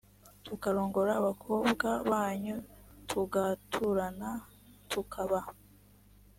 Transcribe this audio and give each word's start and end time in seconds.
tukarongora 0.45 1.11
abakobwa 1.19 1.87
banyu 2.09 2.55
tugaturana 3.11 4.29
tukaba 4.91 5.39